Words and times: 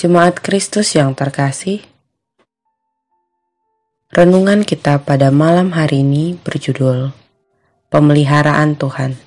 Jemaat 0.00 0.40
Kristus 0.40 0.96
yang 0.96 1.12
terkasih, 1.12 1.84
renungan 4.16 4.64
kita 4.64 4.96
pada 5.04 5.28
malam 5.28 5.76
hari 5.76 6.00
ini 6.00 6.40
berjudul 6.40 7.12
Pemeliharaan 7.92 8.80
Tuhan. 8.80 9.20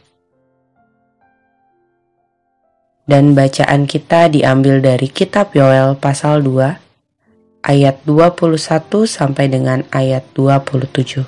Dan 3.06 3.38
bacaan 3.38 3.86
kita 3.86 4.34
diambil 4.34 4.82
dari 4.82 5.14
kitab 5.14 5.54
Yoel 5.54 5.94
pasal 5.94 6.42
2 6.42 7.70
ayat 7.70 8.02
21 8.10 8.58
sampai 9.05 9.54
dengan 9.54 9.86
ayat 9.94 10.26
27. 10.34 11.21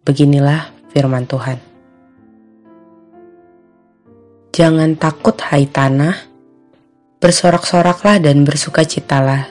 Beginilah 0.00 0.72
firman 0.96 1.28
Tuhan. 1.28 1.60
Jangan 4.56 4.96
takut 4.96 5.36
hai 5.44 5.68
tanah, 5.68 6.37
Bersorak-soraklah 7.18 8.22
dan 8.22 8.46
bersukacitalah, 8.46 9.50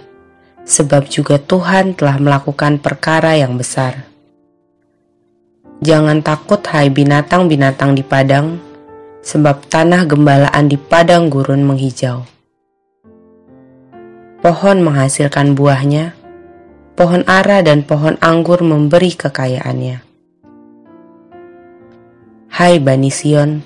sebab 0.63 1.12
juga 1.12 1.35
Tuhan 1.35 1.99
telah 1.99 2.16
melakukan 2.16 2.80
perkara 2.80 3.35
yang 3.35 3.59
besar. 3.59 4.07
Jangan 5.84 6.23
takut 6.23 6.63
hai 6.71 6.88
binatang-binatang 6.88 7.91
di 7.91 8.07
padang, 8.07 8.55
sebab 9.20 9.67
tanah 9.67 10.07
gembalaan 10.07 10.71
di 10.71 10.80
padang 10.80 11.27
gurun 11.27 11.67
menghijau. 11.67 12.23
Pohon 14.40 14.77
menghasilkan 14.79 15.52
buahnya, 15.52 16.15
pohon 16.95 17.27
ara 17.27 17.59
dan 17.59 17.84
pohon 17.84 18.15
anggur 18.23 18.63
memberi 18.63 19.12
kekayaannya. 19.12 20.07
Hai 22.48 22.79
Bani 22.79 23.12
Sion, 23.12 23.60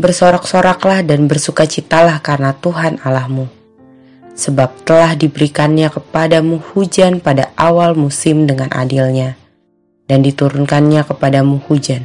bersorak-soraklah 0.00 1.04
dan 1.04 1.28
bersukacitalah 1.28 2.24
karena 2.24 2.56
Tuhan 2.56 2.98
Allahmu. 3.04 3.46
Sebab 4.32 4.88
telah 4.88 5.12
diberikannya 5.12 5.92
kepadamu 5.92 6.58
hujan 6.72 7.20
pada 7.20 7.52
awal 7.60 7.92
musim 7.92 8.48
dengan 8.48 8.72
adilnya, 8.72 9.36
dan 10.08 10.24
diturunkannya 10.24 11.04
kepadamu 11.04 11.60
hujan. 11.68 12.02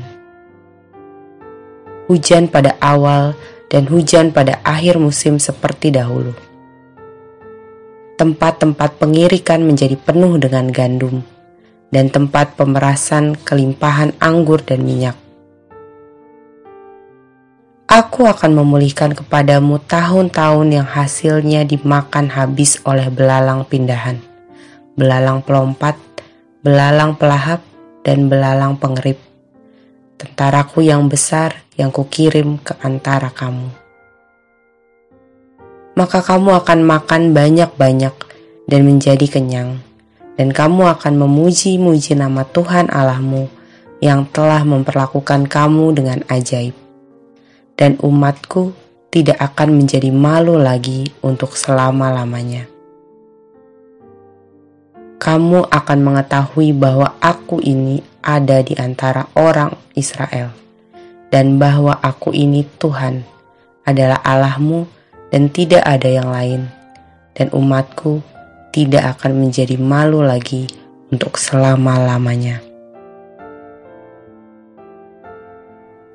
Hujan 2.11 2.51
pada 2.51 2.75
awal 2.83 3.33
dan 3.71 3.87
hujan 3.87 4.35
pada 4.35 4.59
akhir 4.61 4.99
musim 4.99 5.39
seperti 5.39 5.95
dahulu. 5.95 6.35
Tempat-tempat 8.19 8.99
pengirikan 8.99 9.63
menjadi 9.63 9.95
penuh 9.95 10.35
dengan 10.37 10.67
gandum, 10.69 11.23
dan 11.89 12.11
tempat 12.11 12.59
pemerasan 12.59 13.39
kelimpahan 13.39 14.11
anggur 14.19 14.59
dan 14.59 14.83
minyak 14.83 15.24
Aku 17.95 18.27
akan 18.27 18.59
memulihkan 18.59 19.15
kepadamu 19.15 19.79
tahun-tahun 19.79 20.67
yang 20.67 20.83
hasilnya 20.83 21.63
dimakan 21.63 22.27
habis 22.27 22.75
oleh 22.83 23.07
belalang 23.07 23.63
pindahan, 23.63 24.19
belalang 24.99 25.39
pelompat, 25.39 25.95
belalang 26.59 27.15
pelahap, 27.15 27.63
dan 28.03 28.27
belalang 28.27 28.75
pengerip. 28.75 29.15
Tentaraku 30.19 30.83
yang 30.83 31.07
besar 31.07 31.63
yang 31.79 31.87
kukirim 31.87 32.59
ke 32.59 32.75
antara 32.83 33.31
kamu. 33.31 33.71
Maka 35.95 36.19
kamu 36.19 36.51
akan 36.51 36.79
makan 36.83 37.31
banyak-banyak 37.31 38.15
dan 38.67 38.81
menjadi 38.83 39.23
kenyang, 39.23 39.79
dan 40.35 40.51
kamu 40.51 40.99
akan 40.99 41.15
memuji-muji 41.15 42.19
nama 42.19 42.43
Tuhan 42.43 42.91
Allahmu 42.91 43.47
yang 44.03 44.27
telah 44.35 44.67
memperlakukan 44.67 45.47
kamu 45.47 45.95
dengan 45.95 46.19
ajaib 46.27 46.75
dan 47.75 47.99
umatku 47.99 48.71
tidak 49.11 49.39
akan 49.39 49.79
menjadi 49.79 50.11
malu 50.11 50.59
lagi 50.59 51.07
untuk 51.23 51.55
selama-lamanya. 51.55 52.67
Kamu 55.15 55.71
akan 55.71 55.99
mengetahui 56.03 56.75
bahwa 56.75 57.15
aku 57.23 57.63
ini 57.63 58.03
ada 58.19 58.59
di 58.59 58.75
antara 58.75 59.31
orang 59.39 59.71
Israel, 59.95 60.51
dan 61.31 61.55
bahwa 61.55 61.95
aku 62.03 62.35
ini 62.35 62.67
Tuhan 62.75 63.23
adalah 63.87 64.19
Allahmu, 64.25 64.83
dan 65.31 65.47
tidak 65.53 65.85
ada 65.87 66.09
yang 66.11 66.27
lain, 66.27 66.61
dan 67.37 67.47
umatku 67.53 68.19
tidak 68.73 69.15
akan 69.15 69.47
menjadi 69.47 69.79
malu 69.79 70.19
lagi 70.19 70.67
untuk 71.13 71.37
selama-lamanya. 71.37 72.64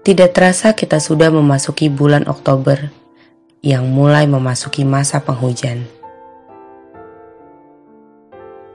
Tidak 0.00 0.32
terasa 0.32 0.72
kita 0.72 0.96
sudah 0.96 1.28
memasuki 1.28 1.92
bulan 1.92 2.24
Oktober 2.24 2.88
yang 3.60 3.84
mulai 3.84 4.24
memasuki 4.24 4.80
masa 4.80 5.20
penghujan. 5.20 5.84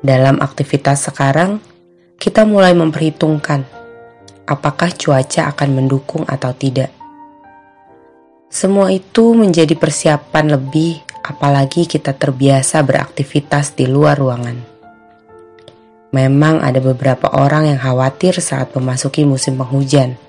Dalam 0.05 0.37
aktivitas 0.37 1.09
sekarang, 1.09 1.57
kita 2.21 2.45
mulai 2.45 2.77
memperhitungkan 2.77 3.65
apakah 4.45 4.93
cuaca 4.93 5.49
akan 5.49 5.69
mendukung 5.73 6.29
atau 6.29 6.53
tidak. 6.53 6.93
Semua 8.53 8.93
itu 8.93 9.33
menjadi 9.33 9.73
persiapan 9.73 10.53
lebih 10.53 11.01
apalagi 11.25 11.89
kita 11.89 12.13
terbiasa 12.13 12.85
beraktivitas 12.85 13.73
di 13.73 13.89
luar 13.89 14.21
ruangan. 14.21 14.61
Memang 16.13 16.61
ada 16.61 16.77
beberapa 16.77 17.33
orang 17.33 17.73
yang 17.73 17.81
khawatir 17.81 18.37
saat 18.37 18.77
memasuki 18.77 19.25
musim 19.25 19.57
penghujan 19.57 20.21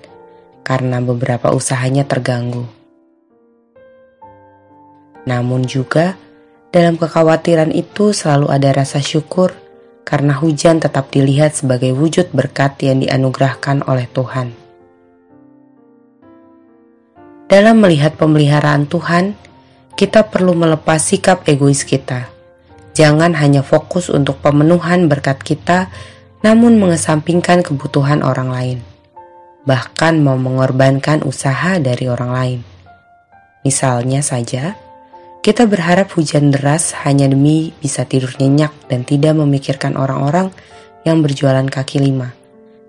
karena 0.66 0.98
beberapa 0.98 1.54
usahanya 1.54 2.02
terganggu. 2.02 2.66
Namun 5.22 5.62
juga, 5.62 6.18
dalam 6.74 6.98
kekhawatiran 6.98 7.70
itu 7.70 8.10
selalu 8.10 8.50
ada 8.50 8.74
rasa 8.74 8.98
syukur 8.98 9.54
karena 10.02 10.34
hujan 10.34 10.82
tetap 10.82 11.14
dilihat 11.14 11.54
sebagai 11.54 11.94
wujud 11.94 12.34
berkat 12.34 12.82
yang 12.82 12.98
dianugerahkan 12.98 13.86
oleh 13.86 14.10
Tuhan. 14.10 14.50
Dalam 17.46 17.78
melihat 17.78 18.18
pemeliharaan 18.18 18.90
Tuhan, 18.90 19.38
kita 19.94 20.26
perlu 20.26 20.58
melepas 20.58 20.98
sikap 20.98 21.46
egois 21.46 21.86
kita. 21.86 22.26
Jangan 22.90 23.38
hanya 23.38 23.62
fokus 23.62 24.10
untuk 24.10 24.42
pemenuhan 24.42 25.06
berkat 25.06 25.38
kita, 25.46 25.86
namun 26.42 26.74
mengesampingkan 26.78 27.62
kebutuhan 27.62 28.26
orang 28.26 28.50
lain 28.50 28.78
bahkan 29.66 30.22
mau 30.22 30.38
mengorbankan 30.38 31.26
usaha 31.26 31.76
dari 31.82 32.06
orang 32.06 32.30
lain. 32.30 32.60
Misalnya 33.66 34.22
saja, 34.22 34.78
kita 35.42 35.66
berharap 35.66 36.14
hujan 36.14 36.54
deras 36.54 36.94
hanya 37.02 37.26
demi 37.26 37.74
bisa 37.82 38.06
tidur 38.06 38.30
nyenyak 38.38 38.70
dan 38.86 39.02
tidak 39.02 39.34
memikirkan 39.34 39.98
orang-orang 39.98 40.54
yang 41.02 41.18
berjualan 41.18 41.66
kaki 41.66 41.98
lima, 41.98 42.30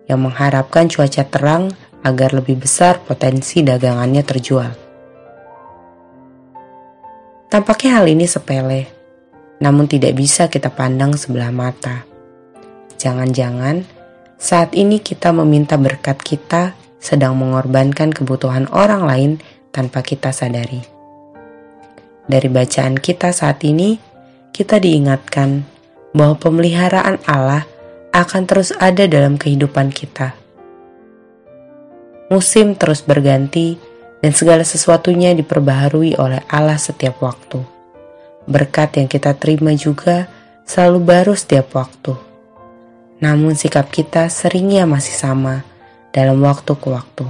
yang 0.06 0.22
mengharapkan 0.22 0.86
cuaca 0.86 1.26
terang 1.26 1.74
agar 2.06 2.38
lebih 2.38 2.62
besar 2.62 3.02
potensi 3.02 3.66
dagangannya 3.66 4.22
terjual. 4.22 4.72
Tampaknya 7.50 8.02
hal 8.02 8.06
ini 8.06 8.30
sepele, 8.30 8.82
namun 9.58 9.90
tidak 9.90 10.14
bisa 10.14 10.46
kita 10.46 10.70
pandang 10.70 11.18
sebelah 11.18 11.50
mata. 11.50 12.06
Jangan-jangan 12.98 13.97
saat 14.38 14.78
ini 14.78 15.02
kita 15.02 15.34
meminta 15.34 15.82
berkat 15.82 16.22
kita 16.22 16.78
sedang 17.02 17.34
mengorbankan 17.42 18.14
kebutuhan 18.14 18.70
orang 18.70 19.04
lain 19.10 19.32
tanpa 19.74 20.06
kita 20.06 20.30
sadari. 20.30 20.86
Dari 22.30 22.46
bacaan 22.46 23.02
kita 23.02 23.34
saat 23.34 23.66
ini, 23.66 23.98
kita 24.54 24.78
diingatkan 24.78 25.66
bahwa 26.14 26.38
pemeliharaan 26.38 27.18
Allah 27.26 27.66
akan 28.14 28.44
terus 28.46 28.70
ada 28.78 29.10
dalam 29.10 29.42
kehidupan 29.42 29.90
kita. 29.90 30.38
Musim 32.30 32.78
terus 32.78 33.02
berganti 33.02 33.80
dan 34.22 34.38
segala 34.38 34.62
sesuatunya 34.62 35.34
diperbaharui 35.34 36.14
oleh 36.20 36.46
Allah 36.52 36.78
setiap 36.78 37.24
waktu. 37.26 37.64
Berkat 38.46 39.02
yang 39.02 39.08
kita 39.10 39.34
terima 39.34 39.74
juga 39.74 40.28
selalu 40.68 41.00
baru 41.00 41.34
setiap 41.34 41.72
waktu 41.74 42.27
namun 43.18 43.58
sikap 43.58 43.90
kita 43.90 44.30
seringnya 44.30 44.86
masih 44.86 45.14
sama 45.18 45.66
dalam 46.14 46.38
waktu 46.46 46.74
ke 46.78 46.88
waktu, 46.90 47.26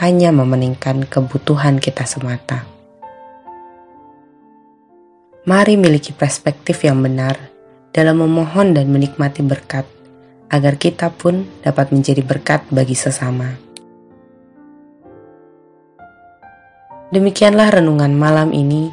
hanya 0.00 0.28
memeningkan 0.32 1.08
kebutuhan 1.08 1.80
kita 1.80 2.04
semata. 2.04 2.64
Mari 5.42 5.74
miliki 5.74 6.14
perspektif 6.14 6.86
yang 6.86 7.02
benar 7.02 7.34
dalam 7.90 8.20
memohon 8.22 8.76
dan 8.76 8.88
menikmati 8.92 9.42
berkat, 9.42 9.84
agar 10.52 10.76
kita 10.76 11.08
pun 11.10 11.48
dapat 11.64 11.90
menjadi 11.90 12.22
berkat 12.22 12.62
bagi 12.70 12.94
sesama. 12.94 13.56
Demikianlah 17.12 17.76
renungan 17.76 18.16
malam 18.16 18.56
ini. 18.56 18.88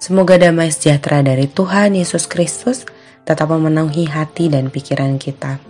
Semoga 0.00 0.40
damai 0.40 0.72
sejahtera 0.72 1.20
dari 1.20 1.44
Tuhan 1.44 1.92
Yesus 1.92 2.24
Kristus 2.24 2.88
tetap 3.28 3.52
memenuhi 3.52 4.08
hati 4.08 4.48
dan 4.48 4.72
pikiran 4.72 5.20
kita. 5.20 5.69